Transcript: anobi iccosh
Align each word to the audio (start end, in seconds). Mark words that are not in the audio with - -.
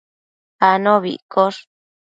anobi 0.69 1.11
iccosh 1.17 1.61